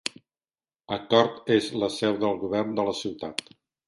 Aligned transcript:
Accord 0.95 1.51
és 1.55 1.67
la 1.83 1.89
seu 1.97 2.17
del 2.23 2.39
govern 2.45 2.73
de 2.81 2.87
la 2.89 2.95
ciutat. 3.01 3.45